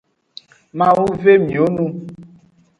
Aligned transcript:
Mawu 0.77 1.05
ve 1.21 1.33
miwo 1.45 1.67
nu. 1.75 1.85